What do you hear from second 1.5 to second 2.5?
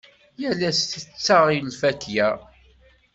lfakya.